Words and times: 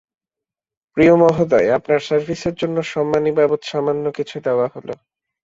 প্রিয় 0.97 1.13
মহোদয়, 1.21 1.67
আপনার 1.77 1.99
সার্ভিসের 1.99 2.55
জন্যে 2.55 2.81
সন্মানী 2.91 3.31
বাবদ 3.37 3.61
সামান্য 3.63 4.05
কিছু 4.17 4.35
দেওয়া 4.45 4.67
হল। 4.73 4.87